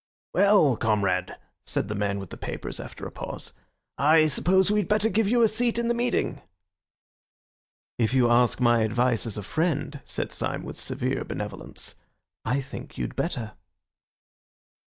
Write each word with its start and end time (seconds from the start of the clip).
"Well, 0.33 0.77
comrade," 0.77 1.35
said 1.67 1.87
the 1.87 1.93
man 1.93 2.17
with 2.17 2.31
the 2.31 2.35
papers 2.35 2.79
after 2.79 3.05
a 3.05 3.11
pause, 3.11 3.53
"I 3.99 4.25
suppose 4.25 4.71
we'd 4.71 4.87
better 4.87 5.09
give 5.09 5.27
you 5.27 5.43
a 5.43 5.47
seat 5.47 5.77
in 5.77 5.89
the 5.89 5.93
meeting?" 5.93 6.41
"If 7.99 8.11
you 8.11 8.27
ask 8.27 8.59
my 8.59 8.79
advice 8.79 9.27
as 9.27 9.37
a 9.37 9.43
friend," 9.43 9.99
said 10.03 10.33
Syme 10.33 10.63
with 10.63 10.75
severe 10.75 11.23
benevolence, 11.23 11.93
"I 12.43 12.61
think 12.61 12.97
you'd 12.97 13.15
better." 13.15 13.53